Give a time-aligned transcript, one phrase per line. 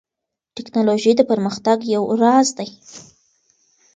[0.55, 2.69] ټیکنالوژي د پرمختګ یو راز دی.